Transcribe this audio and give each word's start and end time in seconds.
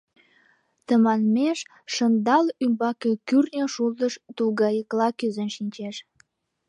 Тыманмеш 0.85 1.59
шандал 1.93 2.45
ӱмбаке 2.63 3.11
кӱртньӧ 3.27 3.65
шултыш 3.73 4.13
тулгайыкла 4.35 5.07
кӱзен 5.19 5.49
шинчеш. 5.55 5.95